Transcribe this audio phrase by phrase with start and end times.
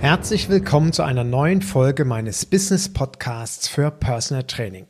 [0.00, 4.86] Herzlich willkommen zu einer neuen Folge meines Business Podcasts für Personal Training.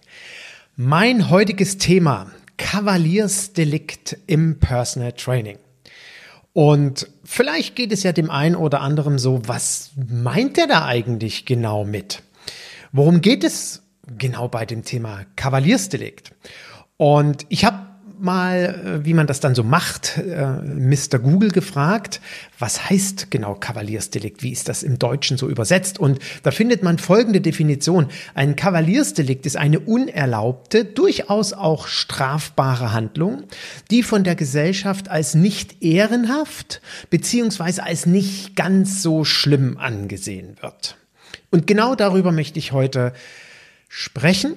[0.77, 5.59] Mein heutiges Thema Kavaliersdelikt im Personal Training.
[6.53, 11.47] Und vielleicht geht es ja dem einen oder anderen so, was meint er da eigentlich
[11.47, 12.23] genau mit?
[12.91, 13.83] Worum geht es
[14.19, 16.33] genau bei dem Thema Kavaliersdelikt?
[16.97, 17.79] Und ich habe
[18.21, 21.19] mal, äh, wie man das dann so macht, äh, Mr.
[21.19, 22.21] Google gefragt,
[22.59, 24.43] was heißt genau Kavaliersdelikt?
[24.43, 25.99] Wie ist das im Deutschen so übersetzt?
[25.99, 28.09] Und da findet man folgende Definition.
[28.35, 33.45] Ein Kavaliersdelikt ist eine unerlaubte, durchaus auch strafbare Handlung,
[33.91, 40.97] die von der Gesellschaft als nicht ehrenhaft beziehungsweise als nicht ganz so schlimm angesehen wird.
[41.51, 43.13] Und genau darüber möchte ich heute
[43.89, 44.55] sprechen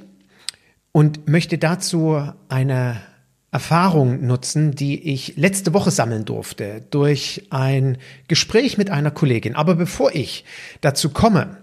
[0.91, 3.01] und möchte dazu eine
[3.51, 7.97] Erfahrung nutzen, die ich letzte Woche sammeln durfte durch ein
[8.27, 9.55] Gespräch mit einer Kollegin.
[9.55, 10.45] Aber bevor ich
[10.81, 11.57] dazu komme,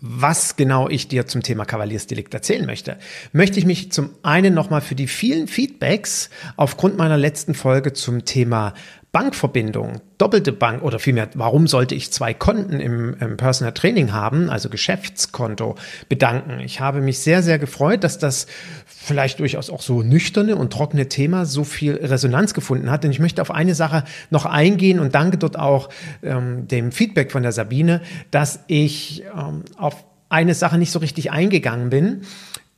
[0.00, 2.98] was genau ich dir zum Thema Kavaliersdelikt erzählen möchte,
[3.32, 8.24] möchte ich mich zum einen nochmal für die vielen Feedbacks aufgrund meiner letzten Folge zum
[8.24, 8.74] Thema
[9.12, 14.48] Bankverbindung, doppelte Bank oder vielmehr, warum sollte ich zwei Konten im, im, Personal Training haben,
[14.48, 15.74] also Geschäftskonto,
[16.08, 16.60] bedanken.
[16.60, 18.46] Ich habe mich sehr, sehr gefreut, dass das
[18.86, 23.02] vielleicht durchaus auch so nüchterne und trockene Thema so viel Resonanz gefunden hat.
[23.02, 25.88] Denn ich möchte auf eine Sache noch eingehen und danke dort auch
[26.22, 31.32] ähm, dem Feedback von der Sabine, dass ich ähm, auf eine Sache nicht so richtig
[31.32, 32.22] eingegangen bin.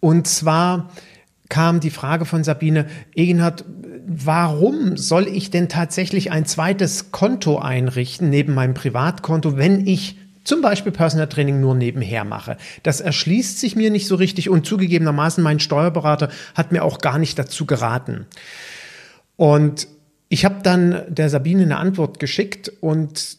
[0.01, 0.91] Und zwar
[1.53, 3.67] kam die Frage von Sabine, Egenhard,
[4.07, 10.63] warum soll ich denn tatsächlich ein zweites Konto einrichten neben meinem Privatkonto, wenn ich zum
[10.63, 12.57] Beispiel Personal Training nur nebenher mache.
[12.83, 17.19] Das erschließt sich mir nicht so richtig und zugegebenermaßen mein Steuerberater hat mir auch gar
[17.19, 18.25] nicht dazu geraten.
[19.37, 19.89] Und
[20.31, 23.37] ich habe dann der Sabine eine Antwort geschickt und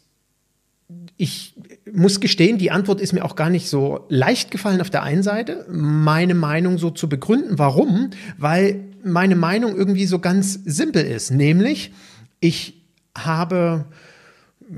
[1.17, 1.55] ich
[1.93, 5.23] muss gestehen, die Antwort ist mir auch gar nicht so leicht gefallen auf der einen
[5.23, 7.59] Seite, meine Meinung so zu begründen.
[7.59, 8.09] Warum?
[8.37, 11.91] Weil meine Meinung irgendwie so ganz simpel ist, nämlich
[12.39, 12.81] ich
[13.15, 13.85] habe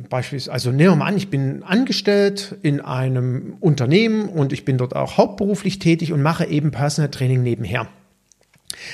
[0.10, 4.78] beispielsweise, also nehmen wir mal an, ich bin angestellt in einem Unternehmen und ich bin
[4.78, 7.88] dort auch hauptberuflich tätig und mache eben Personal Training nebenher.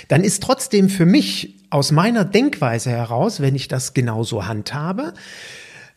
[0.10, 5.14] Dann ist trotzdem für mich aus meiner Denkweise heraus, wenn ich das genauso handhabe,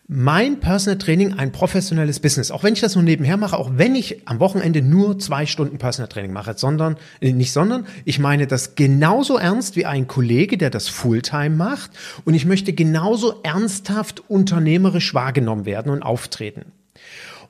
[0.06, 2.50] mein Personal Training ein professionelles Business.
[2.50, 5.78] Auch wenn ich das nur nebenher mache, auch wenn ich am Wochenende nur zwei Stunden
[5.78, 10.58] Personal Training mache, sondern, äh, nicht sondern, ich meine das genauso ernst wie ein Kollege,
[10.58, 11.90] der das Fulltime macht.
[12.24, 16.66] Und ich möchte genauso ernsthaft unternehmerisch wahrgenommen werden und auftreten.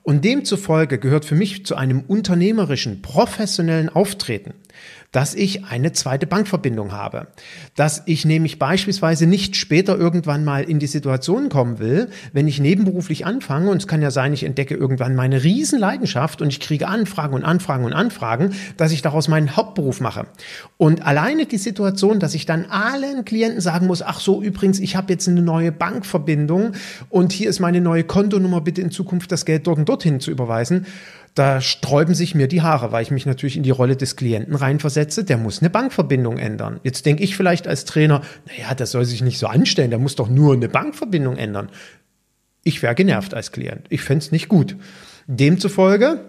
[0.03, 4.53] Und demzufolge gehört für mich zu einem unternehmerischen, professionellen Auftreten
[5.15, 7.27] dass ich eine zweite Bankverbindung habe.
[7.73, 12.59] Dass ich nämlich beispielsweise nicht später irgendwann mal in die Situation kommen will, wenn ich
[12.59, 16.89] nebenberuflich anfange, und es kann ja sein, ich entdecke irgendwann meine Riesenleidenschaft und ich kriege
[16.89, 20.25] Anfragen und Anfragen und Anfragen, dass ich daraus meinen Hauptberuf mache.
[20.75, 24.97] Und alleine die Situation, dass ich dann allen Klienten sagen muss, ach so, übrigens, ich
[24.97, 26.73] habe jetzt eine neue Bankverbindung
[27.07, 30.29] und hier ist meine neue Kontonummer, bitte in Zukunft das Geld dort und dorthin zu
[30.29, 30.85] überweisen
[31.35, 34.55] da sträuben sich mir die Haare, weil ich mich natürlich in die Rolle des Klienten
[34.55, 36.79] reinversetze, der muss eine Bankverbindung ändern.
[36.83, 40.15] Jetzt denke ich vielleicht als Trainer, naja, das soll sich nicht so anstellen, der muss
[40.15, 41.69] doch nur eine Bankverbindung ändern.
[42.63, 43.85] Ich wäre genervt als Klient.
[43.89, 44.77] Ich fände es nicht gut.
[45.27, 46.21] Demzufolge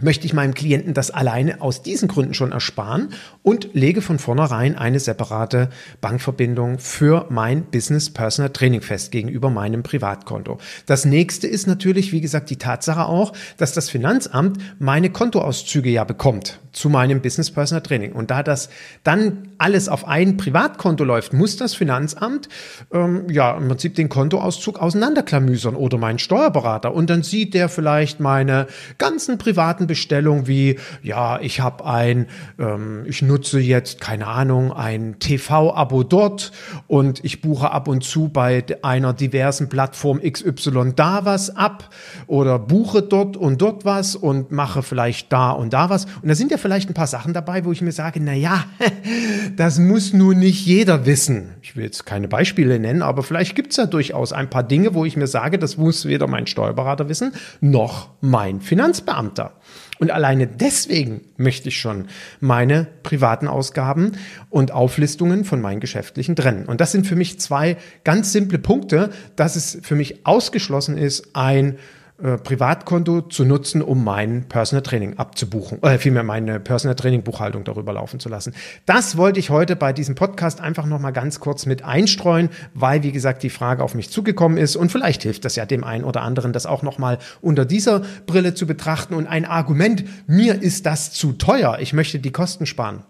[0.00, 3.10] möchte ich meinem Klienten das alleine aus diesen Gründen schon ersparen
[3.42, 5.68] und lege von vornherein eine separate
[6.00, 10.58] Bankverbindung für mein Business Personal Training fest gegenüber meinem Privatkonto.
[10.86, 16.04] Das nächste ist natürlich, wie gesagt, die Tatsache auch, dass das Finanzamt meine Kontoauszüge ja
[16.04, 18.12] bekommt zu meinem Business Personal Training.
[18.12, 18.68] Und da das
[19.04, 22.48] dann alles auf ein Privatkonto läuft, muss das Finanzamt
[22.92, 26.94] ähm, ja im Prinzip den Kontoauszug auseinanderklamüsern oder meinen Steuerberater.
[26.94, 28.66] Und dann sieht der vielleicht meine
[28.98, 32.26] ganzen privaten Ratenbestellung wie, ja, ich habe ein,
[32.58, 36.52] ähm, ich nutze jetzt, keine Ahnung, ein TV-Abo dort
[36.86, 41.90] und ich buche ab und zu bei einer diversen Plattform XY da was ab
[42.26, 46.06] oder buche dort und dort was und mache vielleicht da und da was.
[46.22, 48.64] Und da sind ja vielleicht ein paar Sachen dabei, wo ich mir sage, na ja,
[49.56, 51.54] das muss nun nicht jeder wissen.
[51.62, 54.94] Ich will jetzt keine Beispiele nennen, aber vielleicht gibt es ja durchaus ein paar Dinge,
[54.94, 59.52] wo ich mir sage, das muss weder mein Steuerberater wissen, noch mein Finanzbeamter.
[59.98, 62.08] Und alleine deswegen möchte ich schon
[62.40, 64.12] meine privaten Ausgaben
[64.50, 66.66] und Auflistungen von meinen geschäftlichen trennen.
[66.66, 71.34] Und das sind für mich zwei ganz simple Punkte, dass es für mich ausgeschlossen ist,
[71.34, 71.76] ein
[72.22, 77.64] äh, Privatkonto zu nutzen, um mein Personal Training abzubuchen, äh, vielmehr meine Personal Training Buchhaltung
[77.64, 78.54] darüber laufen zu lassen.
[78.86, 83.10] Das wollte ich heute bei diesem Podcast einfach nochmal ganz kurz mit einstreuen, weil, wie
[83.10, 86.22] gesagt, die Frage auf mich zugekommen ist und vielleicht hilft das ja dem einen oder
[86.22, 91.12] anderen, das auch nochmal unter dieser Brille zu betrachten und ein Argument, mir ist das
[91.12, 93.02] zu teuer, ich möchte die Kosten sparen.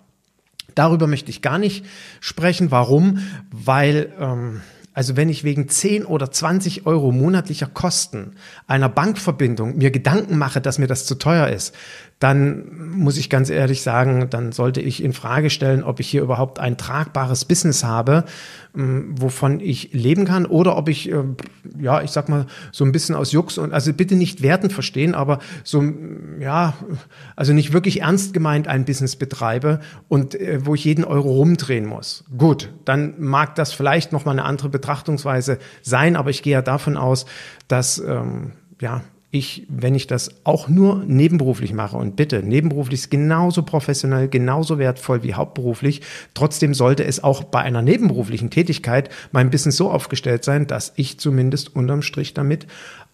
[0.75, 1.85] Darüber möchte ich gar nicht
[2.21, 2.71] sprechen.
[2.71, 3.19] Warum?
[3.51, 4.63] Weil ähm,
[4.95, 8.37] also wenn ich wegen 10 oder 20 Euro monatlicher Kosten
[8.67, 11.75] einer Bankverbindung mir Gedanken mache, dass mir das zu teuer ist,
[12.21, 16.23] dann muss ich ganz ehrlich sagen, dann sollte ich in Frage stellen, ob ich hier
[16.23, 18.25] überhaupt ein tragbares Business habe,
[18.75, 21.23] ähm, wovon ich leben kann, oder ob ich, äh,
[21.79, 25.15] ja, ich sag mal, so ein bisschen aus Jux und, also bitte nicht wertend verstehen,
[25.15, 25.85] aber so,
[26.39, 26.75] ja,
[27.37, 31.85] also nicht wirklich ernst gemeint ein Business betreibe und äh, wo ich jeden Euro rumdrehen
[31.85, 32.25] muss.
[32.39, 36.99] Gut, dann mag das vielleicht nochmal eine andere Betrachtungsweise sein, aber ich gehe ja davon
[36.99, 37.25] aus,
[37.69, 38.53] dass, ähm,
[38.83, 44.29] ja, ich, wenn ich das auch nur nebenberuflich mache, und bitte, nebenberuflich ist genauso professionell,
[44.29, 46.03] genauso wertvoll wie hauptberuflich,
[46.35, 51.19] trotzdem sollte es auch bei einer nebenberuflichen Tätigkeit mein Business so aufgestellt sein, dass ich
[51.19, 52.67] zumindest unterm Strich damit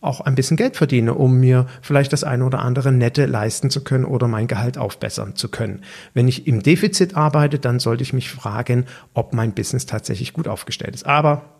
[0.02, 3.84] auch ein bisschen Geld verdiene, um mir vielleicht das eine oder andere nette leisten zu
[3.84, 5.82] können oder mein Gehalt aufbessern zu können.
[6.14, 10.49] Wenn ich im Defizit arbeite, dann sollte ich mich fragen, ob mein Business tatsächlich gut
[10.49, 11.06] aufgestellt ist.
[11.06, 11.60] Aber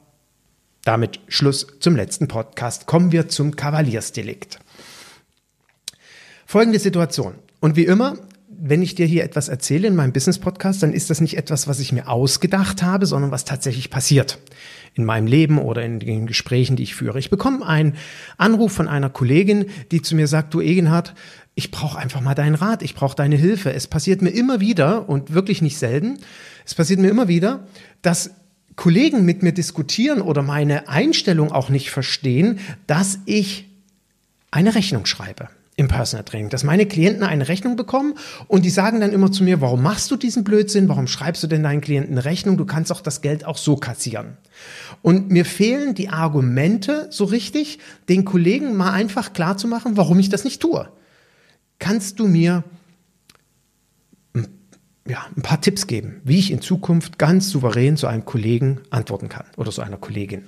[0.85, 2.87] damit Schluss zum letzten Podcast.
[2.87, 4.59] Kommen wir zum Kavaliersdelikt.
[6.47, 7.35] Folgende Situation.
[7.61, 8.17] Und wie immer,
[8.63, 11.81] wenn ich dir hier etwas erzähle in meinem Business-Podcast, dann ist das nicht etwas, was
[11.81, 14.39] ich mir ausgedacht habe, sondern was tatsächlich passiert
[14.95, 17.19] in meinem Leben oder in den Gesprächen, die ich führe.
[17.19, 17.97] Ich bekomme einen
[18.37, 21.15] Anruf von einer Kollegin, die zu mir sagt, du Egenhard,
[21.55, 23.73] ich brauche einfach mal deinen Rat, ich brauche deine Hilfe.
[23.73, 26.19] Es passiert mir immer wieder und wirklich nicht selten,
[26.67, 27.67] es passiert mir immer wieder,
[28.03, 28.31] dass
[28.81, 33.69] Kollegen mit mir diskutieren oder meine Einstellung auch nicht verstehen, dass ich
[34.51, 38.15] eine Rechnung schreibe im Personal Training, dass meine Klienten eine Rechnung bekommen
[38.49, 40.89] und die sagen dann immer zu mir, warum machst du diesen Blödsinn?
[40.89, 42.57] Warum schreibst du denn deinen Klienten eine Rechnung?
[42.57, 44.39] Du kannst doch das Geld auch so kassieren.
[45.03, 50.19] Und mir fehlen die Argumente so richtig, den Kollegen mal einfach klar zu machen, warum
[50.19, 50.89] ich das nicht tue.
[51.79, 52.65] Kannst du mir
[55.11, 59.29] ja, ein paar Tipps geben, wie ich in Zukunft ganz souverän zu einem Kollegen antworten
[59.29, 60.45] kann oder zu einer Kollegin.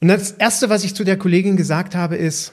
[0.00, 2.52] Und das Erste, was ich zu der Kollegin gesagt habe, ist,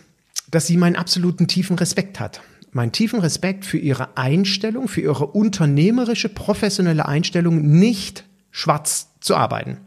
[0.52, 2.42] dass sie meinen absoluten tiefen Respekt hat.
[2.72, 9.78] Meinen tiefen Respekt für ihre Einstellung, für ihre unternehmerische, professionelle Einstellung, nicht schwarz zu arbeiten.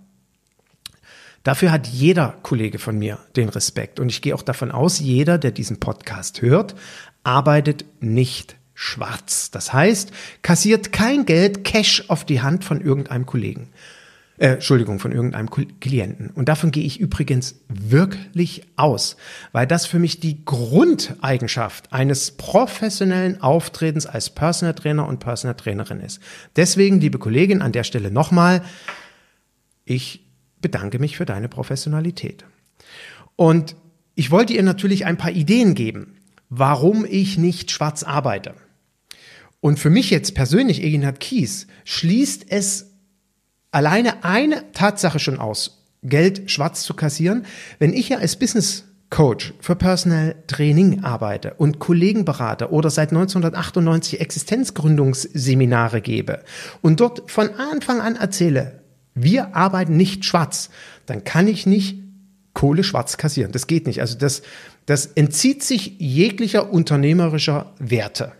[1.45, 4.01] Dafür hat jeder Kollege von mir den Respekt.
[4.01, 6.75] Und ich gehe auch davon aus, jeder, der diesen Podcast hört,
[7.23, 9.51] arbeitet nicht schwarz.
[9.51, 10.13] Das heißt,
[10.43, 13.71] kassiert kein Geld Cash auf die Hand von irgendeinem Kollegen.
[14.37, 16.31] Äh, Entschuldigung, von irgendeinem Klienten.
[16.31, 19.17] Und davon gehe ich übrigens wirklich aus,
[19.53, 26.01] weil das für mich die Grundeigenschaft eines professionellen Auftretens als Personal Trainer und Personal Trainerin
[26.01, 26.21] ist.
[26.57, 28.63] Deswegen, liebe Kollegin, an der Stelle nochmal,
[29.85, 30.27] ich
[30.61, 32.45] bedanke mich für deine Professionalität.
[33.37, 33.77] Und
[34.17, 36.17] ich wollte ihr natürlich ein paar Ideen geben,
[36.49, 38.55] warum ich nicht schwarz arbeite.
[39.65, 42.91] Und für mich jetzt persönlich, Eginhard Kies, schließt es
[43.71, 47.47] alleine eine Tatsache schon aus, Geld schwarz zu kassieren.
[47.79, 53.09] Wenn ich ja als Business Coach für Personal Training arbeite und Kollegen berate oder seit
[53.09, 56.45] 1998 Existenzgründungsseminare gebe
[56.83, 58.83] und dort von Anfang an erzähle,
[59.15, 60.69] wir arbeiten nicht schwarz,
[61.07, 62.03] dann kann ich nicht
[62.53, 63.51] Kohle schwarz kassieren.
[63.51, 64.03] Das geht nicht.
[64.03, 64.43] Also das,
[64.85, 68.33] das entzieht sich jeglicher unternehmerischer Werte.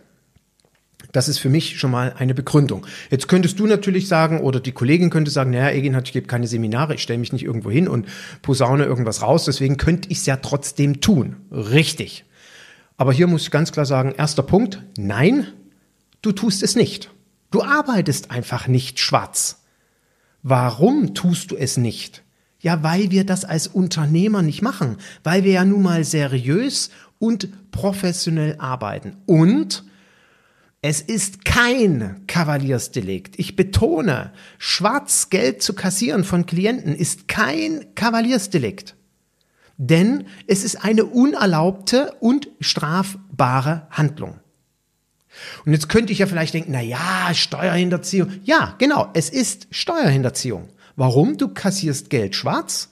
[1.15, 2.85] Das ist für mich schon mal eine Begründung.
[3.09, 6.27] Jetzt könntest du natürlich sagen, oder die Kollegin könnte sagen, naja, Egin hat, ich gebe
[6.27, 8.05] keine Seminare, ich stelle mich nicht irgendwo hin und
[8.41, 11.37] posaune irgendwas raus, deswegen könnte ich es ja trotzdem tun.
[11.51, 12.25] Richtig.
[12.97, 15.47] Aber hier muss ich ganz klar sagen, erster Punkt, nein,
[16.21, 17.11] du tust es nicht.
[17.49, 19.63] Du arbeitest einfach nicht schwarz.
[20.43, 22.23] Warum tust du es nicht?
[22.59, 27.71] Ja, weil wir das als Unternehmer nicht machen, weil wir ja nun mal seriös und
[27.71, 29.15] professionell arbeiten.
[29.25, 29.85] Und
[30.87, 33.39] es ist kein Kavaliersdelikt.
[33.39, 38.95] Ich betone, Schwarzgeld zu kassieren von Klienten ist kein Kavaliersdelikt.
[39.77, 44.39] Denn es ist eine unerlaubte und strafbare Handlung.
[45.65, 48.33] Und jetzt könnte ich ja vielleicht denken, na ja, Steuerhinterziehung.
[48.43, 50.69] Ja, genau, es ist Steuerhinterziehung.
[50.95, 51.39] Warum?
[51.39, 52.91] Du kassierst Geld schwarz,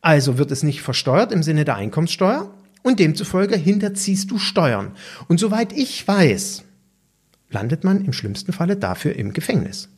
[0.00, 4.92] also wird es nicht versteuert im Sinne der Einkommenssteuer und demzufolge hinterziehst du Steuern.
[5.28, 6.64] Und soweit ich weiß,
[7.50, 9.88] landet man im schlimmsten Falle dafür im Gefängnis.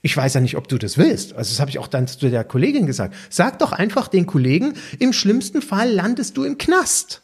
[0.00, 1.34] Ich weiß ja nicht, ob du das willst.
[1.34, 3.14] Also das habe ich auch dann zu der Kollegin gesagt.
[3.30, 7.22] Sag doch einfach den Kollegen, im schlimmsten Fall landest du im Knast.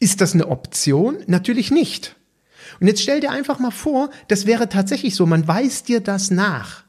[0.00, 1.18] Ist das eine Option?
[1.26, 2.16] Natürlich nicht.
[2.80, 6.30] Und jetzt stell dir einfach mal vor, das wäre tatsächlich so, man weist dir das
[6.30, 6.84] nach.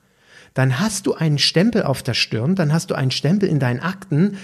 [0.53, 3.79] Dann hast du einen Stempel auf der Stirn, dann hast du einen Stempel in deinen
[3.79, 4.37] Akten,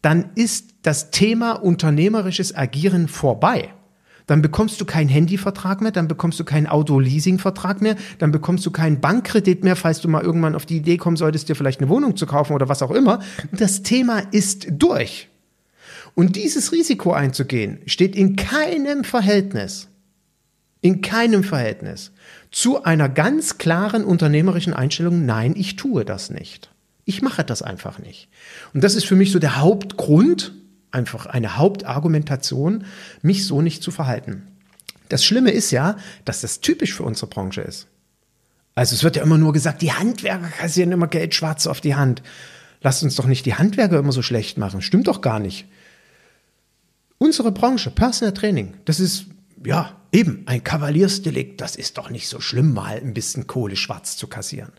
[0.00, 3.72] dann ist das Thema unternehmerisches Agieren vorbei.
[4.26, 8.70] Dann bekommst du keinen Handyvertrag mehr, dann bekommst du keinen Autoleasingvertrag mehr, dann bekommst du
[8.70, 11.88] keinen Bankkredit mehr, falls du mal irgendwann auf die Idee kommen solltest, dir vielleicht eine
[11.88, 13.20] Wohnung zu kaufen oder was auch immer.
[13.52, 15.28] Das Thema ist durch.
[16.14, 19.88] Und dieses Risiko einzugehen, steht in keinem Verhältnis
[20.82, 22.10] in keinem Verhältnis
[22.50, 26.70] zu einer ganz klaren unternehmerischen Einstellung, nein, ich tue das nicht.
[27.04, 28.28] Ich mache das einfach nicht.
[28.74, 30.52] Und das ist für mich so der Hauptgrund,
[30.92, 32.84] einfach eine Hauptargumentation,
[33.22, 34.46] mich so nicht zu verhalten.
[35.08, 37.88] Das Schlimme ist ja, dass das typisch für unsere Branche ist.
[38.74, 41.94] Also es wird ja immer nur gesagt, die Handwerker kassieren immer Geld schwarz auf die
[41.94, 42.22] Hand.
[42.80, 44.80] Lasst uns doch nicht die Handwerker immer so schlecht machen.
[44.80, 45.66] Stimmt doch gar nicht.
[47.18, 49.26] Unsere Branche, Personal Training, das ist
[49.64, 54.16] ja, eben, ein Kavaliersdelikt, das ist doch nicht so schlimm, mal ein bisschen Kohle schwarz
[54.16, 54.72] zu kassieren.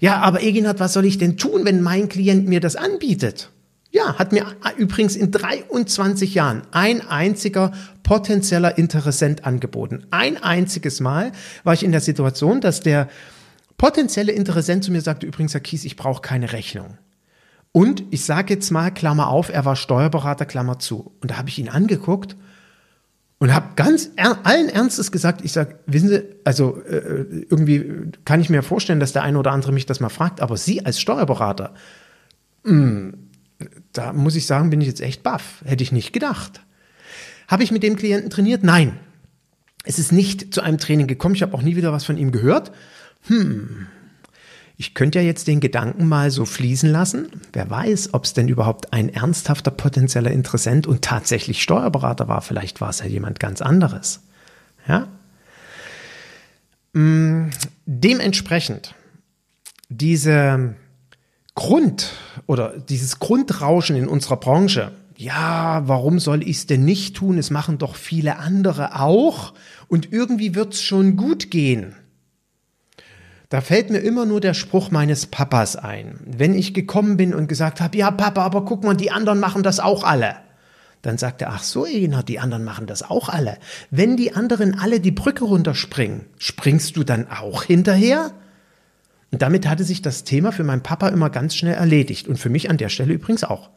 [0.00, 3.50] Ja, aber Eginhard, was soll ich denn tun, wenn mein Klient mir das anbietet?
[3.94, 4.44] Ja, hat mir
[4.76, 7.70] übrigens in 23 Jahren ein einziger
[8.02, 10.04] potenzieller Interessent angeboten.
[10.10, 11.30] Ein einziges Mal
[11.62, 13.08] war ich in der Situation, dass der
[13.78, 16.98] potenzielle Interessent zu mir sagte, übrigens, Herr Kies, ich brauche keine Rechnung.
[17.70, 21.12] Und ich sage jetzt mal, Klammer auf, er war Steuerberater, Klammer zu.
[21.20, 22.34] Und da habe ich ihn angeguckt
[23.38, 28.40] und habe ganz er allen Ernstes gesagt, ich sage, wissen Sie, also äh, irgendwie kann
[28.40, 31.00] ich mir vorstellen, dass der eine oder andere mich das mal fragt, aber Sie als
[31.00, 31.74] Steuerberater,
[32.64, 33.24] mh, hm,
[33.94, 35.62] da muss ich sagen, bin ich jetzt echt baff.
[35.64, 36.60] Hätte ich nicht gedacht.
[37.48, 38.62] Habe ich mit dem Klienten trainiert?
[38.62, 38.98] Nein.
[39.84, 41.34] Es ist nicht zu einem Training gekommen.
[41.34, 42.72] Ich habe auch nie wieder was von ihm gehört.
[43.26, 43.86] Hm,
[44.76, 47.28] ich könnte ja jetzt den Gedanken mal so fließen lassen.
[47.52, 52.42] Wer weiß, ob es denn überhaupt ein ernsthafter potenzieller Interessent und tatsächlich Steuerberater war.
[52.42, 54.22] Vielleicht war es ja jemand ganz anderes.
[54.88, 55.06] Ja?
[56.92, 57.50] Mm,
[57.86, 58.94] dementsprechend
[59.88, 60.74] diese
[61.54, 62.12] Grund
[62.46, 67.38] oder dieses Grundrauschen in unserer Branche, ja, warum soll ich es denn nicht tun?
[67.38, 69.54] Es machen doch viele andere auch
[69.86, 71.94] und irgendwie wird es schon gut gehen.
[73.48, 76.18] Da fällt mir immer nur der Spruch meines Papas ein.
[76.26, 79.62] Wenn ich gekommen bin und gesagt habe, ja Papa, aber guck mal, die anderen machen
[79.62, 80.36] das auch alle.
[81.02, 83.58] Dann sagt er, ach so, Ena, die anderen machen das auch alle.
[83.90, 88.32] Wenn die anderen alle die Brücke runterspringen, springst du dann auch hinterher?
[89.34, 92.50] Und damit hatte sich das Thema für meinen Papa immer ganz schnell erledigt und für
[92.50, 93.70] mich an der Stelle übrigens auch.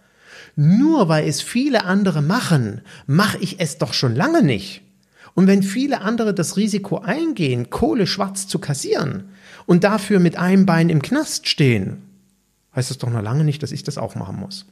[0.55, 4.83] Nur weil es viele andere machen, mache ich es doch schon lange nicht.
[5.33, 9.23] Und wenn viele andere das Risiko eingehen, Kohle schwarz zu kassieren,
[9.65, 12.03] und dafür mit einem Bein im Knast stehen,
[12.75, 14.67] heißt das doch noch lange nicht, dass ich das auch machen muss.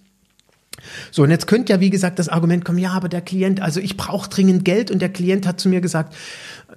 [1.09, 3.79] So, und jetzt könnte ja, wie gesagt, das Argument kommen, ja, aber der Klient, also
[3.79, 6.15] ich brauche dringend Geld und der Klient hat zu mir gesagt,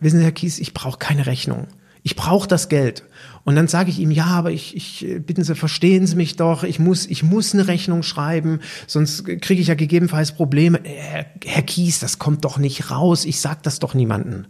[0.00, 1.66] wissen Sie, Herr Kies, ich brauche keine Rechnung.
[2.02, 3.02] Ich brauche das Geld.
[3.48, 6.64] Und dann sage ich ihm, ja, aber ich, ich, bitten Sie, verstehen Sie mich doch,
[6.64, 10.80] ich muss, ich muss eine Rechnung schreiben, sonst kriege ich ja gegebenenfalls Probleme.
[10.84, 14.48] Herr, Herr Kies, das kommt doch nicht raus, ich sag das doch niemanden.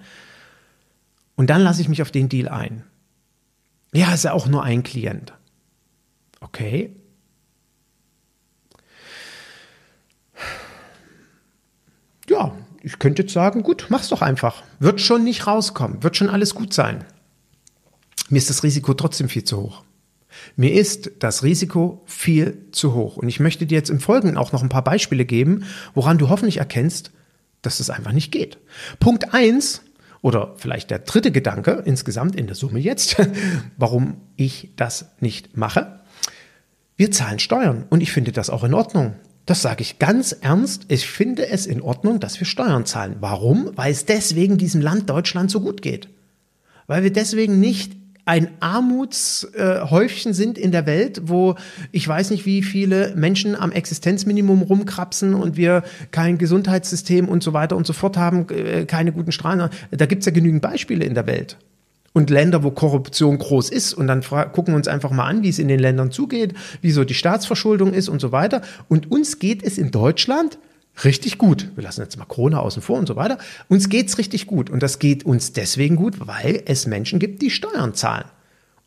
[1.36, 2.82] Und dann lasse ich mich auf den Deal ein.
[3.94, 5.32] Ja, ist ja auch nur ein Klient.
[6.40, 6.96] Okay.
[12.28, 12.52] Ja,
[12.82, 14.64] ich könnte jetzt sagen, gut, mach's doch einfach.
[14.80, 17.04] Wird schon nicht rauskommen, wird schon alles gut sein.
[18.28, 19.82] Mir ist das Risiko trotzdem viel zu hoch.
[20.56, 23.16] Mir ist das Risiko viel zu hoch.
[23.16, 26.28] Und ich möchte dir jetzt im Folgenden auch noch ein paar Beispiele geben, woran du
[26.28, 27.12] hoffentlich erkennst,
[27.62, 28.58] dass es einfach nicht geht.
[29.00, 29.82] Punkt eins
[30.20, 33.16] oder vielleicht der dritte Gedanke insgesamt in der Summe jetzt,
[33.76, 36.00] warum ich das nicht mache.
[36.96, 39.14] Wir zahlen Steuern und ich finde das auch in Ordnung.
[39.46, 40.84] Das sage ich ganz ernst.
[40.88, 43.16] Ich finde es in Ordnung, dass wir Steuern zahlen.
[43.20, 43.70] Warum?
[43.76, 46.10] Weil es deswegen diesem Land Deutschland so gut geht.
[46.86, 47.96] Weil wir deswegen nicht
[48.28, 51.54] ein Armutshäufchen sind in der Welt, wo
[51.92, 57.54] ich weiß nicht, wie viele Menschen am Existenzminimum rumkrapsen und wir kein Gesundheitssystem und so
[57.54, 59.70] weiter und so fort haben, äh, keine guten Strahlen.
[59.90, 61.56] Da gibt es ja genügend Beispiele in der Welt.
[62.12, 63.94] Und Länder, wo Korruption groß ist.
[63.94, 66.90] Und dann gucken wir uns einfach mal an, wie es in den Ländern zugeht, wie
[66.90, 68.60] so die Staatsverschuldung ist und so weiter.
[68.88, 70.58] Und uns geht es in Deutschland
[71.04, 71.70] richtig gut.
[71.74, 73.38] Wir lassen jetzt mal Krone außen vor und so weiter.
[73.68, 74.70] Uns geht's richtig gut.
[74.70, 78.24] Und das geht uns deswegen gut, weil es Menschen gibt, die Steuern zahlen.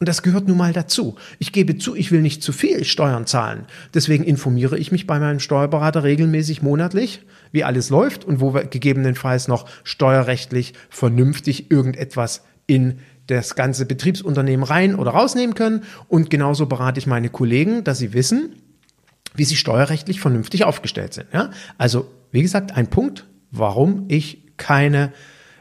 [0.02, 1.16] Und das gehört nun mal dazu.
[1.38, 3.66] Ich gebe zu, ich will nicht zu viel Steuern zahlen.
[3.94, 8.64] Deswegen informiere ich mich bei meinem Steuerberater regelmäßig monatlich, wie alles läuft und wo wir
[8.64, 15.84] gegebenenfalls noch steuerrechtlich vernünftig irgendetwas in das ganze Betriebsunternehmen rein oder rausnehmen können.
[16.08, 18.56] Und genauso berate ich meine Kollegen, dass sie wissen,
[19.34, 21.28] wie sie steuerrechtlich vernünftig aufgestellt sind.
[21.34, 21.52] Ja?
[21.78, 25.14] Also, wie gesagt, ein Punkt, warum ich keine,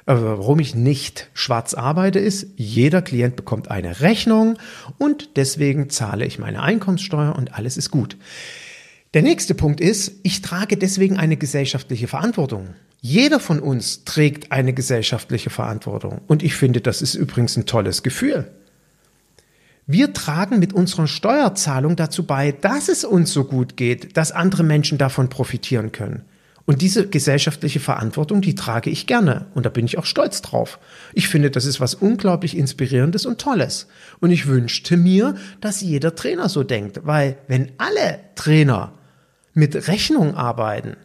[0.06, 4.58] äh, warum ich nicht schwarz arbeite, ist, jeder Klient bekommt eine Rechnung
[4.98, 8.16] und deswegen zahle ich meine Einkommenssteuer und alles ist gut.
[9.14, 12.74] Der nächste Punkt ist, ich trage deswegen eine gesellschaftliche Verantwortung.
[13.00, 16.20] Jeder von uns trägt eine gesellschaftliche Verantwortung.
[16.28, 18.50] Und ich finde, das ist übrigens ein tolles Gefühl.
[19.92, 24.62] Wir tragen mit unserer Steuerzahlung dazu bei, dass es uns so gut geht, dass andere
[24.62, 26.22] Menschen davon profitieren können.
[26.64, 29.46] Und diese gesellschaftliche Verantwortung, die trage ich gerne.
[29.52, 30.78] Und da bin ich auch stolz drauf.
[31.12, 33.88] Ich finde, das ist was unglaublich Inspirierendes und Tolles.
[34.20, 37.00] Und ich wünschte mir, dass jeder Trainer so denkt.
[37.02, 38.92] Weil wenn alle Trainer
[39.54, 40.98] mit Rechnung arbeiten,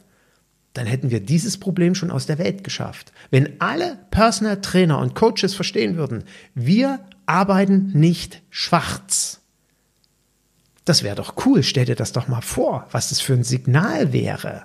[0.74, 3.14] dann hätten wir dieses Problem schon aus der Welt geschafft.
[3.32, 9.42] Wenn alle Personal Trainer und Coaches verstehen würden, wir arbeiten nicht schwarz.
[10.86, 14.14] Das wäre doch cool, stell dir das doch mal vor, was das für ein Signal
[14.14, 14.64] wäre.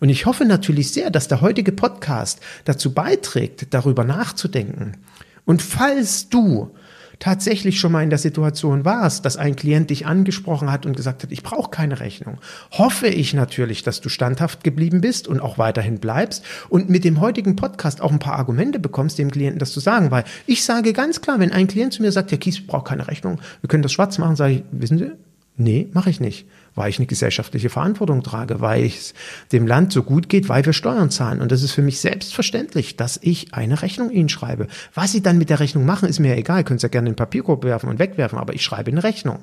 [0.00, 4.96] Und ich hoffe natürlich sehr, dass der heutige Podcast dazu beiträgt, darüber nachzudenken.
[5.44, 6.74] Und falls du
[7.22, 11.22] tatsächlich schon mal in der Situation warst, dass ein Klient dich angesprochen hat und gesagt
[11.22, 12.38] hat, ich brauche keine Rechnung,
[12.72, 17.20] hoffe ich natürlich, dass du standhaft geblieben bist und auch weiterhin bleibst und mit dem
[17.20, 20.92] heutigen Podcast auch ein paar Argumente bekommst, dem Klienten das zu sagen, weil ich sage
[20.92, 23.84] ganz klar, wenn ein Klient zu mir sagt, der Kies braucht keine Rechnung, wir können
[23.84, 25.12] das schwarz machen, sage ich, wissen Sie,
[25.56, 29.14] nee, mache ich nicht weil ich eine gesellschaftliche Verantwortung trage, weil es
[29.52, 31.40] dem Land so gut geht, weil wir Steuern zahlen.
[31.40, 34.68] Und das ist für mich selbstverständlich, dass ich eine Rechnung Ihnen schreibe.
[34.94, 36.64] Was Sie dann mit der Rechnung machen, ist mir egal.
[36.64, 39.40] Können Sie ja gerne in den Papierkorb werfen und wegwerfen, aber ich schreibe eine Rechnung.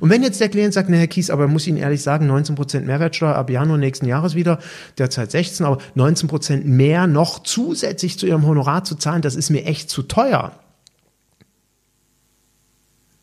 [0.00, 2.54] Und wenn jetzt der Klient sagt, na Herr Kies, aber muss Ihnen ehrlich sagen, 19
[2.54, 4.58] Prozent Mehrwertsteuer ab Januar nächsten Jahres wieder,
[4.98, 9.50] derzeit 16, aber 19 Prozent mehr noch zusätzlich zu Ihrem Honorar zu zahlen, das ist
[9.50, 10.52] mir echt zu teuer.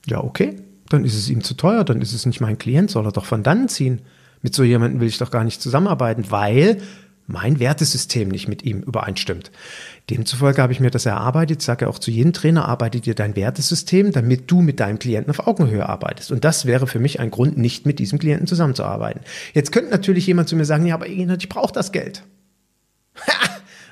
[0.06, 3.06] Ja, okay dann ist es ihm zu teuer, dann ist es nicht mein Klient, soll
[3.06, 4.02] er doch von dann ziehen.
[4.41, 6.82] Mit so jemandem will ich doch gar nicht zusammenarbeiten, weil
[7.30, 9.52] mein Wertesystem nicht mit ihm übereinstimmt.
[10.10, 14.12] Demzufolge habe ich mir das erarbeitet, sage auch zu jedem Trainer, arbeite dir dein Wertesystem,
[14.12, 16.32] damit du mit deinem Klienten auf Augenhöhe arbeitest.
[16.32, 19.21] Und das wäre für mich ein Grund, nicht mit diesem Klienten zusammenzuarbeiten.
[19.54, 22.23] Jetzt könnte natürlich jemand zu mir sagen, ja, aber ich brauche das Geld.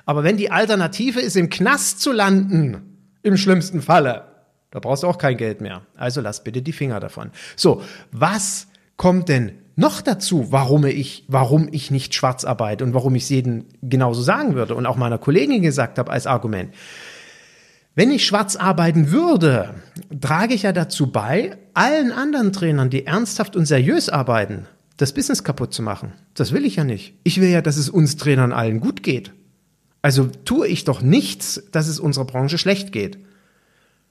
[0.05, 2.77] aber wenn die Alternative ist, im Knast zu landen,
[3.21, 4.36] im schlimmsten Falle,
[4.71, 5.81] da brauchst du auch kein Geld mehr.
[5.95, 7.31] Also lass bitte die Finger davon.
[7.55, 13.15] So, was kommt denn noch dazu, warum ich, warum ich nicht schwarz arbeite und warum
[13.15, 16.73] ich es jedem genauso sagen würde und auch meiner Kollegin gesagt habe als Argument.
[17.93, 19.75] Wenn ich schwarz arbeiten würde,
[20.19, 25.43] trage ich ja dazu bei, allen anderen Trainern, die ernsthaft und seriös arbeiten, das Business
[25.43, 26.13] kaputt zu machen.
[26.33, 27.13] Das will ich ja nicht.
[27.23, 29.31] Ich will ja, dass es uns Trainern allen gut geht.
[30.01, 33.19] Also tue ich doch nichts, dass es unserer Branche schlecht geht.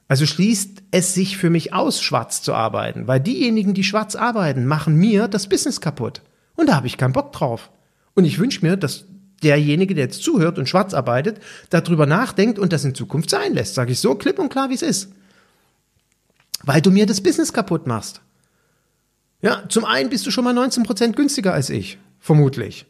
[0.09, 4.67] Also schließt es sich für mich aus, schwarz zu arbeiten, weil diejenigen, die schwarz arbeiten,
[4.67, 6.23] machen mir das Business kaputt.
[6.55, 7.71] Und da habe ich keinen Bock drauf.
[8.15, 9.05] Und ich wünsche mir, dass
[9.43, 11.41] derjenige, der jetzt zuhört und schwarz arbeitet,
[11.71, 13.75] darüber nachdenkt und das in Zukunft sein lässt.
[13.75, 15.13] Sage ich so klipp und klar, wie es ist.
[16.63, 18.21] Weil du mir das Business kaputt machst.
[19.43, 22.87] Ja, zum einen bist du schon mal 19% günstiger als ich, vermutlich.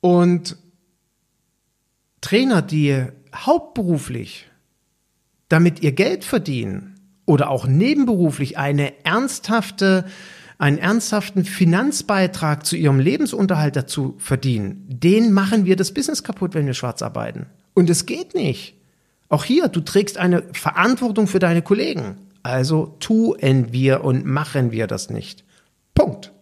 [0.00, 0.56] Und
[2.20, 3.04] Trainer, die
[3.34, 4.48] hauptberuflich
[5.54, 10.04] damit ihr Geld verdienen oder auch nebenberuflich eine ernsthafte,
[10.58, 16.66] einen ernsthaften Finanzbeitrag zu ihrem Lebensunterhalt dazu verdienen, den machen wir das Business kaputt, wenn
[16.66, 17.46] wir schwarz arbeiten.
[17.72, 18.74] Und es geht nicht.
[19.28, 22.16] Auch hier, du trägst eine Verantwortung für deine Kollegen.
[22.42, 23.36] Also tun
[23.70, 25.44] wir und machen wir das nicht.
[25.94, 26.32] Punkt.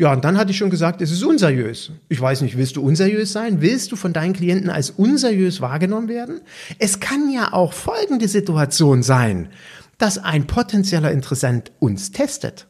[0.00, 1.92] Ja, und dann hatte ich schon gesagt, es ist unseriös.
[2.08, 3.60] Ich weiß nicht, willst du unseriös sein?
[3.60, 6.40] Willst du von deinen Klienten als unseriös wahrgenommen werden?
[6.78, 9.50] Es kann ja auch folgende Situation sein,
[9.98, 12.66] dass ein potenzieller Interessent uns testet.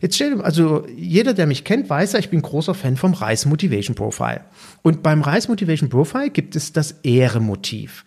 [0.00, 3.12] Jetzt stell dir, also jeder, der mich kennt, weiß ja, ich bin großer Fan vom
[3.12, 4.40] Reis Motivation Profile.
[4.80, 8.06] Und beim Reis Motivation Profile gibt es das Ehre-Motiv.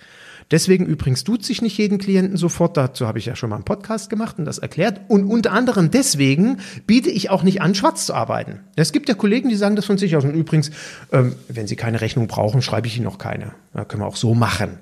[0.51, 2.77] Deswegen übrigens tut sich nicht jeden Klienten sofort.
[2.77, 5.01] Dazu habe ich ja schon mal einen Podcast gemacht und das erklärt.
[5.07, 8.59] Und unter anderem deswegen biete ich auch nicht an, schwarz zu arbeiten.
[8.75, 10.23] Es gibt ja Kollegen, die sagen das von sich aus.
[10.23, 10.71] Und übrigens,
[11.11, 13.53] ähm, wenn sie keine Rechnung brauchen, schreibe ich ihnen noch keine.
[13.73, 14.77] Ja, können wir auch so machen.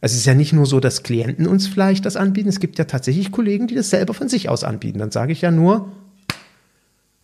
[0.00, 2.48] Also es ist ja nicht nur so, dass Klienten uns vielleicht das anbieten.
[2.48, 4.98] Es gibt ja tatsächlich Kollegen, die das selber von sich aus anbieten.
[4.98, 5.92] Dann sage ich ja nur,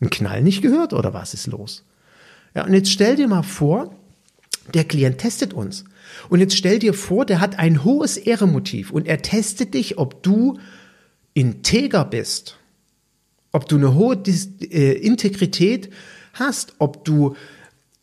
[0.00, 1.84] ein Knall nicht gehört oder was ist los?
[2.54, 3.94] Ja, und jetzt stell dir mal vor,
[4.74, 5.84] der Klient testet uns.
[6.28, 10.22] Und jetzt stell dir vor, der hat ein hohes Ehremotiv und er testet dich, ob
[10.22, 10.58] du
[11.34, 12.56] integer bist,
[13.52, 15.90] ob du eine hohe äh, Integrität
[16.34, 17.36] hast, ob du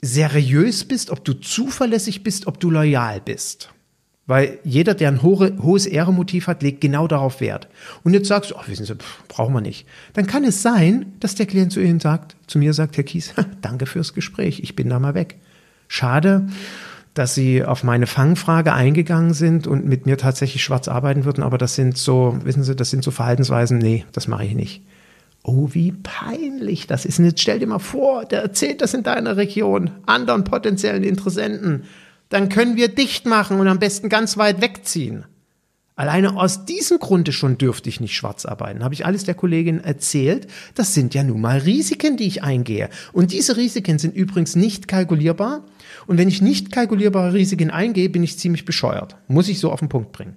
[0.02, 3.70] seriös bist, ob du zuverlässig bist, ob du loyal bist.
[4.28, 7.68] Weil jeder, der ein hohe, hohes Ehremotiv hat, legt genau darauf Wert.
[8.04, 9.88] Und jetzt sagst du, ach, wissen Sie, pff, brauchen wir nicht.
[10.13, 13.34] Dann kann es sein, dass der Klient zu Ihnen sagt, zu mir sagt, Herr Kies,
[13.62, 15.39] danke fürs Gespräch, ich bin da mal weg.
[15.88, 16.48] Schade,
[17.15, 21.58] dass sie auf meine Fangfrage eingegangen sind und mit mir tatsächlich schwarz arbeiten würden, aber
[21.58, 24.84] das sind so, wissen Sie, das sind so Verhaltensweisen, nee, das mache ich nicht.
[25.41, 27.19] Oh, wie peinlich das ist.
[27.19, 31.84] Und jetzt stell dir mal vor, der erzählt das in deiner Region, anderen potenziellen Interessenten.
[32.30, 35.25] Dann können wir dicht machen und am besten ganz weit wegziehen.
[35.98, 38.84] Alleine aus diesem Grunde schon dürfte ich nicht schwarz arbeiten.
[38.84, 40.48] Habe ich alles der Kollegin erzählt.
[40.74, 42.90] Das sind ja nun mal Risiken, die ich eingehe.
[43.14, 45.64] Und diese Risiken sind übrigens nicht kalkulierbar.
[46.06, 49.16] Und wenn ich nicht kalkulierbare Risiken eingehe, bin ich ziemlich bescheuert.
[49.30, 50.36] Muss ich so auf den Punkt bringen.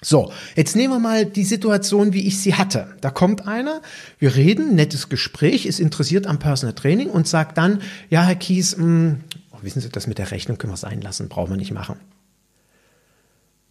[0.00, 2.86] So, jetzt nehmen wir mal die Situation, wie ich sie hatte.
[3.02, 3.82] Da kommt einer,
[4.18, 8.76] wir reden, nettes Gespräch, ist interessiert am Personal Training und sagt dann, ja, Herr Kies,
[8.76, 9.20] mh, hm,
[9.62, 11.96] wissen Sie, das mit der Rechnung können wir sein lassen, brauchen wir nicht machen.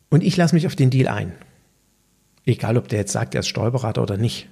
[0.10, 1.34] Und ich lasse mich auf den Deal ein.
[2.46, 4.48] Egal, ob der jetzt sagt, er ist Steuerberater oder nicht.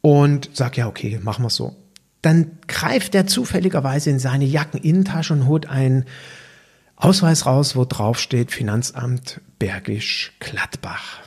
[0.00, 1.76] Und sag ja, okay, machen wir so.
[2.22, 6.04] Dann greift er zufälligerweise in seine Jackeninnentasche und holt einen
[6.96, 11.20] Ausweis raus, wo drauf steht Finanzamt Bergisch Gladbach.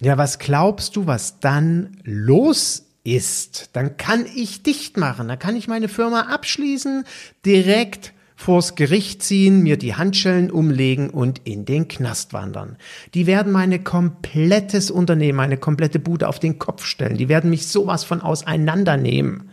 [0.00, 3.70] Ja, was glaubst du, was dann los ist?
[3.72, 7.04] Dann kann ich dicht machen, dann kann ich meine Firma abschließen,
[7.46, 12.76] direkt vors Gericht ziehen, mir die Handschellen umlegen und in den Knast wandern.
[13.14, 17.16] Die werden meine komplettes Unternehmen, meine komplette Bude auf den Kopf stellen.
[17.16, 19.50] Die werden mich sowas von auseinandernehmen.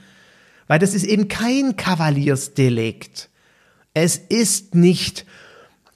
[0.68, 3.30] Weil das ist eben kein Kavaliersdelikt.
[3.94, 5.26] Es ist nicht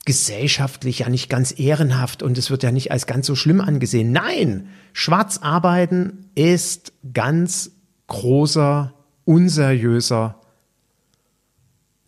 [0.05, 4.11] gesellschaftlich ja nicht ganz ehrenhaft und es wird ja nicht als ganz so schlimm angesehen.
[4.11, 7.71] Nein, schwarz arbeiten ist ganz
[8.07, 8.93] großer,
[9.25, 10.42] unseriöser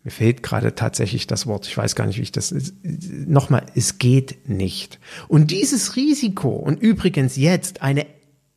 [0.06, 1.66] mir fehlt gerade tatsächlich das Wort.
[1.66, 2.54] Ich weiß gar nicht, wie ich das.
[2.84, 5.00] Nochmal, es geht nicht.
[5.26, 8.06] Und dieses Risiko, und übrigens jetzt eine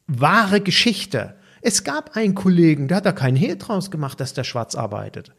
[0.05, 1.33] wahre Geschichte.
[1.63, 5.31] Es gab einen Kollegen, der hat da keinen Hehl draus gemacht, dass der schwarz arbeitet.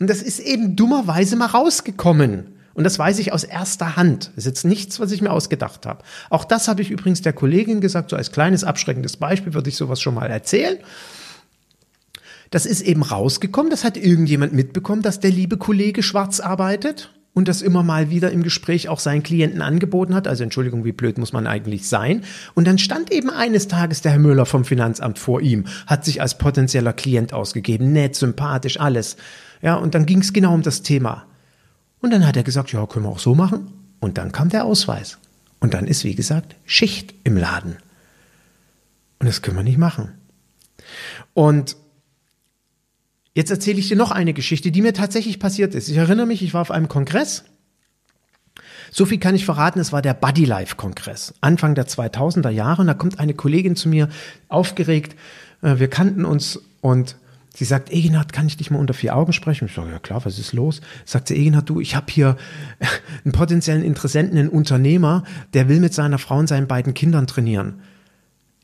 [0.00, 2.56] Und das ist eben dummerweise mal rausgekommen.
[2.72, 4.28] Und das weiß ich aus erster Hand.
[4.36, 6.02] Das ist jetzt nichts, was ich mir ausgedacht habe.
[6.30, 9.76] Auch das habe ich übrigens der Kollegin gesagt, so als kleines abschreckendes Beispiel würde ich
[9.76, 10.78] sowas schon mal erzählen.
[12.50, 17.46] Das ist eben rausgekommen, das hat irgendjemand mitbekommen, dass der liebe Kollege schwarz arbeitet und
[17.46, 20.26] das immer mal wieder im Gespräch auch seinen Klienten angeboten hat.
[20.26, 22.24] Also Entschuldigung, wie blöd muss man eigentlich sein?
[22.54, 26.20] Und dann stand eben eines Tages der Herr Müller vom Finanzamt vor ihm, hat sich
[26.20, 29.16] als potenzieller Klient ausgegeben, nett, sympathisch, alles.
[29.62, 31.26] Ja, und dann ging es genau um das Thema.
[32.00, 33.72] Und dann hat er gesagt, ja, können wir auch so machen.
[34.00, 35.18] Und dann kam der Ausweis.
[35.60, 37.76] Und dann ist, wie gesagt, Schicht im Laden.
[39.18, 40.12] Und das können wir nicht machen.
[41.34, 41.76] Und
[43.38, 45.88] Jetzt erzähle ich dir noch eine Geschichte, die mir tatsächlich passiert ist.
[45.88, 47.44] Ich erinnere mich, ich war auf einem Kongress.
[48.90, 52.80] So viel kann ich verraten, es war der Buddy Life Kongress, Anfang der 2000er Jahre.
[52.80, 54.08] Und da kommt eine Kollegin zu mir,
[54.48, 55.14] aufgeregt.
[55.62, 57.14] Äh, wir kannten uns und
[57.54, 59.66] sie sagt, Eginhard, kann ich dich mal unter vier Augen sprechen?
[59.66, 60.80] Ich sage, ja klar, was ist los?
[61.04, 62.36] Sagt sie, Eginhard, du, ich habe hier
[63.24, 65.22] einen potenziellen Interessenten, einen Unternehmer,
[65.54, 67.82] der will mit seiner Frau und seinen beiden Kindern trainieren.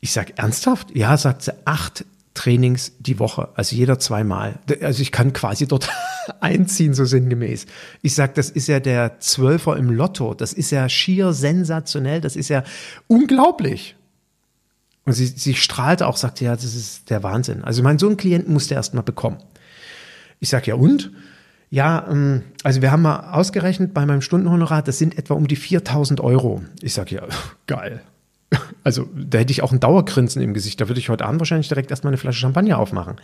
[0.01, 0.93] Ich sage, ernsthaft?
[0.93, 2.03] Ja, sagt sie, acht
[2.35, 4.59] Trainings die Woche, also jeder zweimal.
[4.81, 5.89] Also ich kann quasi dort
[6.41, 7.65] einziehen, so sinngemäß.
[8.03, 10.35] Ich sag, das ist ja der Zwölfer im Lotto.
[10.35, 12.21] Das ist ja schier sensationell.
[12.21, 12.63] Das ist ja
[13.07, 13.95] unglaublich.
[15.05, 17.63] Und sie, sie strahlte auch, sagte, ja, das ist der Wahnsinn.
[17.63, 19.37] Also mein so einen Klienten musste erst mal bekommen.
[20.39, 21.11] Ich sag, ja und?
[21.69, 25.55] Ja, ähm, also wir haben mal ausgerechnet bei meinem Stundenhonorar, das sind etwa um die
[25.55, 26.63] 4000 Euro.
[26.81, 27.23] Ich sag, ja,
[27.67, 28.01] geil.
[28.83, 30.79] Also da hätte ich auch ein Dauergrinsen im Gesicht.
[30.81, 33.15] Da würde ich heute Abend wahrscheinlich direkt erstmal eine Flasche Champagner aufmachen.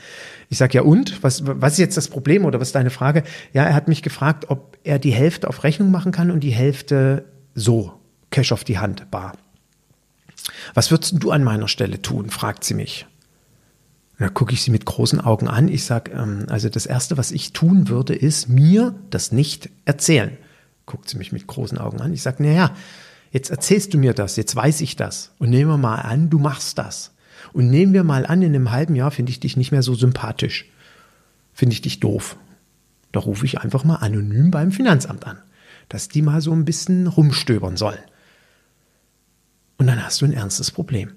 [0.49, 1.23] Ich sage, ja und?
[1.23, 3.23] Was, was ist jetzt das Problem oder was ist deine Frage?
[3.53, 6.51] Ja, er hat mich gefragt, ob er die Hälfte auf Rechnung machen kann und die
[6.51, 7.25] Hälfte
[7.55, 7.93] so,
[8.29, 9.33] Cash auf die Hand, bar.
[10.73, 12.29] Was würdest du an meiner Stelle tun?
[12.29, 13.05] fragt sie mich.
[14.19, 15.67] da gucke ich sie mit großen Augen an.
[15.67, 20.37] Ich sage, ähm, also das Erste, was ich tun würde, ist mir das nicht erzählen
[20.91, 22.13] Guckt sie mich mit großen Augen an.
[22.13, 22.75] Ich sage, naja,
[23.31, 25.31] jetzt erzählst du mir das, jetzt weiß ich das.
[25.39, 27.11] Und nehmen wir mal an, du machst das.
[27.53, 29.95] Und nehmen wir mal an, in einem halben Jahr finde ich dich nicht mehr so
[29.95, 30.69] sympathisch.
[31.53, 32.37] Finde ich dich doof.
[33.11, 35.39] Da rufe ich einfach mal anonym beim Finanzamt an,
[35.89, 37.99] dass die mal so ein bisschen rumstöbern sollen.
[39.77, 41.11] Und dann hast du ein ernstes Problem.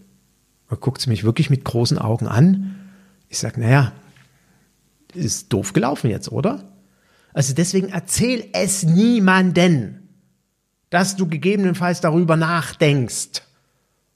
[0.71, 2.77] Da guckt sie mich wirklich mit großen Augen an.
[3.29, 3.93] Ich sage, naja,
[5.13, 6.65] ist doof gelaufen jetzt, oder?
[7.33, 10.04] Also deswegen erzähl es niemanden,
[10.95, 13.43] dass du gegebenenfalls darüber nachdenkst.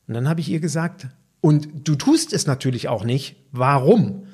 [0.07, 1.09] Und dann habe ich ihr gesagt,
[1.41, 3.35] und du tust es natürlich auch nicht.
[3.51, 4.29] Warum?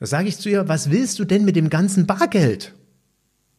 [0.00, 2.74] Da sage ich zu ihr, was willst du denn mit dem ganzen Bargeld?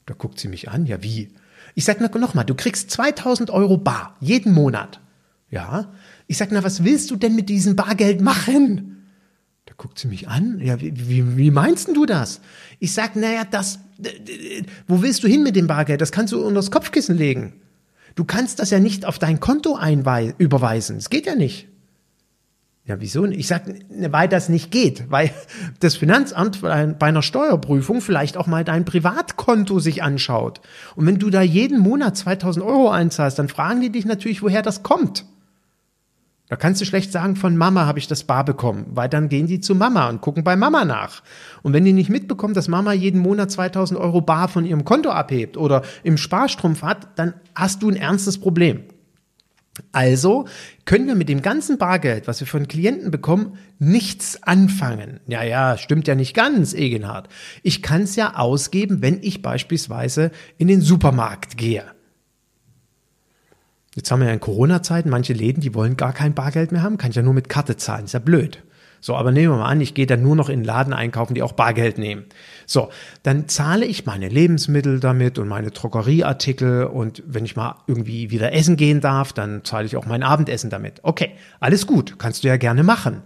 [0.06, 1.30] Da guckt sie mich an, ja wie?
[1.76, 5.00] Ich sage noch mal, du kriegst 2000 Euro bar jeden Monat.
[5.50, 5.94] Ja.
[6.28, 9.06] Ich sage, na, was willst du denn mit diesem Bargeld machen?
[9.66, 10.60] Da guckt sie mich an.
[10.60, 12.42] Ja, wie, wie, wie meinst du das?
[12.80, 13.80] Ich sage, naja, das,
[14.90, 16.02] wo willst du hin mit dem Bargeld?
[16.02, 17.62] Das kannst du unter das Kopfkissen legen.
[18.16, 19.78] Du kannst das ja nicht auf dein Konto
[20.38, 20.98] überweisen.
[20.98, 21.68] Das geht ja nicht.
[22.90, 23.26] Ja, wieso?
[23.26, 25.30] Ich sage, ne, weil das nicht geht, weil
[25.80, 30.60] das Finanzamt bei einer Steuerprüfung vielleicht auch mal dein Privatkonto sich anschaut.
[30.96, 34.64] Und wenn du da jeden Monat 2000 Euro einzahlst, dann fragen die dich natürlich, woher
[34.64, 35.26] das kommt.
[36.50, 39.46] Da kannst du schlecht sagen, von Mama habe ich das bar bekommen, weil dann gehen
[39.46, 41.22] die zu Mama und gucken bei Mama nach.
[41.62, 45.12] Und wenn die nicht mitbekommen, dass Mama jeden Monat 2000 Euro bar von ihrem Konto
[45.12, 48.84] abhebt oder im Sparstrumpf hat, dann hast du ein ernstes Problem.
[49.92, 50.46] Also
[50.86, 55.20] können wir mit dem ganzen Bargeld, was wir von Klienten bekommen, nichts anfangen.
[55.28, 57.30] Ja, ja, stimmt ja nicht ganz, Egenhard.
[57.62, 61.86] Ich kann es ja ausgeben, wenn ich beispielsweise in den Supermarkt gehe.
[64.00, 66.98] Jetzt haben wir ja in Corona-Zeiten manche Läden, die wollen gar kein Bargeld mehr haben,
[66.98, 68.64] kann ich ja nur mit Karte zahlen, ist ja blöd.
[69.02, 71.34] So, aber nehmen wir mal an, ich gehe dann nur noch in den Laden einkaufen,
[71.34, 72.24] die auch Bargeld nehmen.
[72.66, 72.92] So,
[73.24, 78.54] dann zahle ich meine Lebensmittel damit und meine Drogerieartikel und wenn ich mal irgendwie wieder
[78.54, 81.02] essen gehen darf, dann zahle ich auch mein Abendessen damit.
[81.04, 83.24] Okay, alles gut, kannst du ja gerne machen.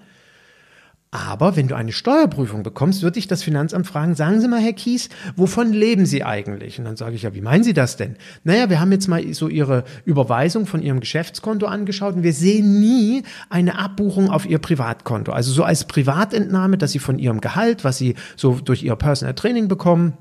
[1.14, 4.74] Aber wenn du eine Steuerprüfung bekommst, wird dich das Finanzamt fragen, sagen Sie mal, Herr
[4.74, 6.80] Kies, wovon leben Sie eigentlich?
[6.80, 8.16] Und dann sage ich, ja, wie meinen Sie das denn?
[8.44, 12.80] Naja, wir haben jetzt mal so Ihre Überweisung von Ihrem Geschäftskonto angeschaut und wir sehen
[12.80, 13.22] nie
[13.52, 15.32] eine Abbuchung auf Ihr Privatkonto.
[15.32, 19.36] Also so als Privatentnahme, dass Sie von Ihrem Gehalt, was Sie so durch Ihr Personal
[19.36, 20.18] Training bekommen,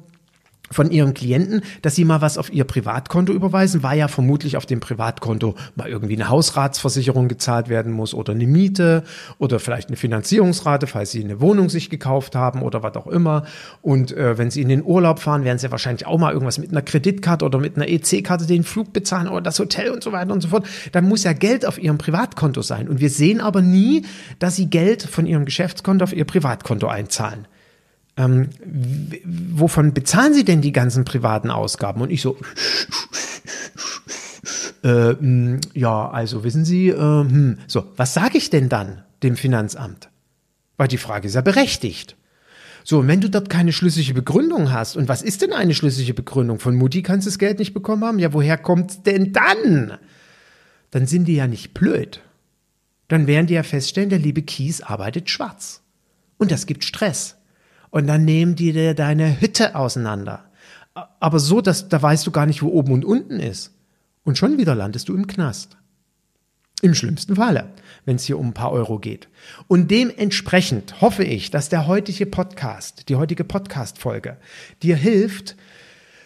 [0.72, 4.66] von ihren Klienten, dass sie mal was auf ihr Privatkonto überweisen, weil ja vermutlich auf
[4.66, 9.04] dem Privatkonto mal irgendwie eine Hausratsversicherung gezahlt werden muss oder eine Miete
[9.38, 13.44] oder vielleicht eine Finanzierungsrate, falls sie eine Wohnung sich gekauft haben oder was auch immer.
[13.80, 16.70] Und äh, wenn sie in den Urlaub fahren, werden sie wahrscheinlich auch mal irgendwas mit
[16.70, 20.32] einer Kreditkarte oder mit einer EC-Karte den Flug bezahlen oder das Hotel und so weiter
[20.32, 20.66] und so fort.
[20.92, 22.88] Dann muss ja Geld auf ihrem Privatkonto sein.
[22.88, 24.04] Und wir sehen aber nie,
[24.38, 27.46] dass sie Geld von ihrem Geschäftskonto auf ihr Privatkonto einzahlen
[28.22, 28.48] ähm,
[29.24, 32.00] wovon bezahlen Sie denn die ganzen privaten Ausgaben?
[32.00, 32.36] Und ich so,
[34.84, 35.14] äh,
[35.74, 40.08] ja, also wissen Sie, äh, hm, so, was sage ich denn dann dem Finanzamt?
[40.76, 42.16] Weil die Frage ist ja berechtigt.
[42.84, 46.14] So, und wenn du dort keine schlüssige Begründung hast, und was ist denn eine schlüssige
[46.14, 46.58] Begründung?
[46.58, 48.18] Von Mutti kannst du das Geld nicht bekommen haben?
[48.18, 49.98] Ja, woher kommt denn dann?
[50.90, 52.20] Dann sind die ja nicht blöd.
[53.06, 55.82] Dann werden die ja feststellen, der liebe Kies arbeitet schwarz.
[56.38, 57.36] Und das gibt Stress
[57.92, 60.50] und dann nehmen die dir deine Hütte auseinander.
[61.20, 63.70] Aber so, dass da weißt du gar nicht, wo oben und unten ist.
[64.24, 65.76] Und schon wieder landest du im Knast.
[66.80, 67.68] Im schlimmsten Falle,
[68.04, 69.28] wenn es hier um ein paar Euro geht.
[69.68, 74.38] Und dementsprechend hoffe ich, dass der heutige Podcast, die heutige Podcast-Folge
[74.82, 75.54] dir hilft,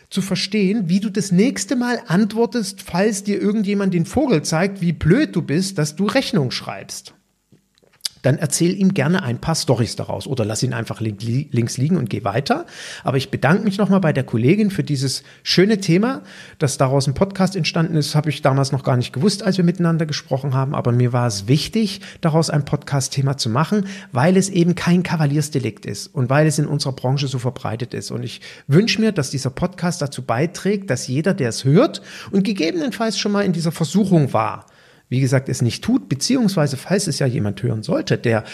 [0.09, 4.93] zu verstehen, wie du das nächste Mal antwortest, falls dir irgendjemand den Vogel zeigt, wie
[4.93, 7.16] blöd du bist, dass du Rechnung schreibst
[8.27, 12.11] dann erzähl ihm gerne ein paar Stories daraus oder lass ihn einfach links liegen und
[12.11, 12.67] geh weiter.
[13.05, 16.23] Aber ich bedanke mich nochmal bei der Kollegin für dieses schöne Thema,
[16.59, 19.65] dass daraus ein Podcast entstanden ist, habe ich damals noch gar nicht gewusst, als wir
[19.65, 20.75] miteinander gesprochen haben.
[20.75, 25.87] Aber mir war es wichtig, daraus ein Podcast-Thema zu machen, weil es eben kein Kavaliersdelikt
[25.87, 28.11] ist und weil es in unserer Branche so verbreitet ist.
[28.11, 32.43] Und ich wünsche mir, dass dieser Podcast dazu beiträgt, dass jeder, der es hört und
[32.43, 34.67] gegebenenfalls schon mal in dieser Versuchung war,
[35.09, 38.45] wie gesagt, es nicht tut, beziehungsweise falls es ja jemand hören sollte, der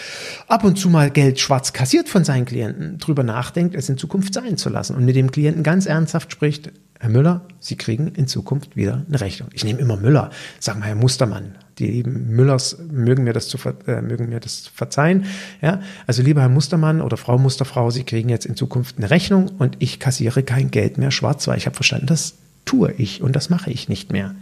[0.47, 4.33] ab und zu mal Geld schwarz kassiert von seinen Klienten, drüber nachdenkt, es in Zukunft
[4.33, 8.27] sein zu lassen und mit dem Klienten ganz ernsthaft spricht, Herr Müller, Sie kriegen in
[8.27, 9.49] Zukunft wieder eine Rechnung.
[9.51, 11.55] Ich nehme immer Müller, sagen wir Herr Mustermann.
[11.79, 15.25] Die lieben Müllers mögen mir das zu äh, mögen mir das verzeihen.
[15.61, 19.49] Ja, also lieber Herr Mustermann oder Frau Musterfrau, Sie kriegen jetzt in Zukunft eine Rechnung
[19.57, 23.35] und ich kassiere kein Geld mehr schwarz, weil ich habe verstanden, das tue ich und
[23.35, 24.33] das mache ich nicht mehr.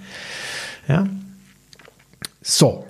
[0.87, 1.07] Ja,
[2.41, 2.85] so.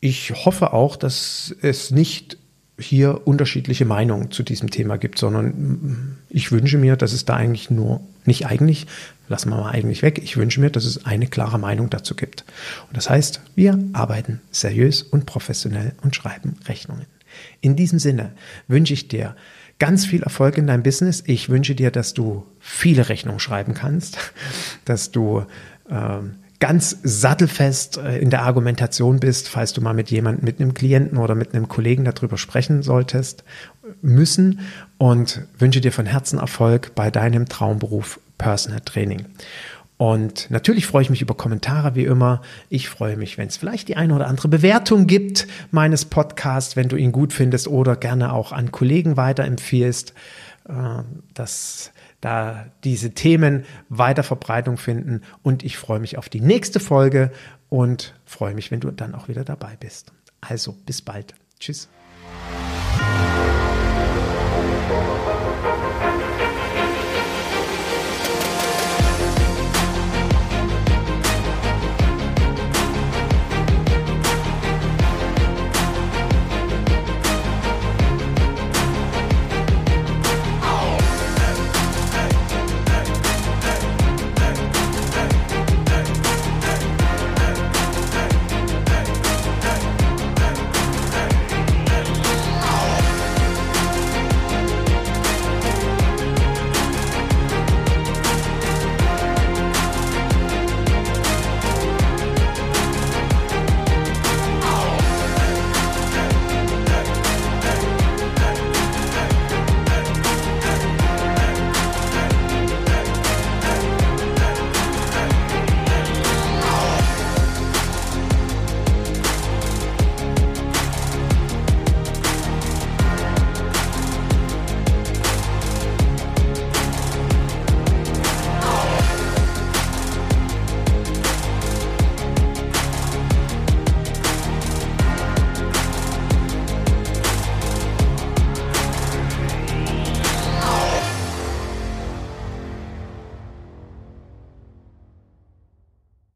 [0.00, 2.38] Ich hoffe auch, dass es nicht
[2.78, 7.70] hier unterschiedliche Meinungen zu diesem Thema gibt, sondern ich wünsche mir, dass es da eigentlich
[7.70, 8.86] nur Nicht eigentlich,
[9.28, 10.20] lassen wir mal eigentlich weg.
[10.22, 12.44] Ich wünsche mir, dass es eine klare Meinung dazu gibt.
[12.88, 17.06] Und das heißt, wir arbeiten seriös und professionell und schreiben Rechnungen.
[17.60, 18.32] In diesem Sinne
[18.68, 19.36] wünsche ich dir
[19.78, 21.22] ganz viel Erfolg in deinem Business.
[21.26, 24.18] Ich wünsche dir, dass du viele Rechnungen schreiben kannst,
[24.84, 25.44] dass du
[25.88, 30.74] ähm, ganz sattelfest äh, in der Argumentation bist, falls du mal mit jemandem, mit einem
[30.74, 33.42] Klienten oder mit einem Kollegen darüber sprechen solltest,
[34.02, 34.60] müssen
[34.98, 39.26] und wünsche dir von Herzen Erfolg bei deinem Traumberuf Personal Training.
[39.96, 42.40] Und natürlich freue ich mich über Kommentare wie immer.
[42.70, 46.88] Ich freue mich, wenn es vielleicht die eine oder andere Bewertung gibt meines Podcasts, wenn
[46.88, 50.14] du ihn gut findest oder gerne auch an Kollegen weiterempfiehlst.
[50.68, 50.72] Äh,
[51.34, 55.22] das da diese Themen weiter Verbreitung finden.
[55.42, 57.30] Und ich freue mich auf die nächste Folge
[57.68, 60.12] und freue mich, wenn du dann auch wieder dabei bist.
[60.40, 61.34] Also bis bald.
[61.58, 61.88] Tschüss.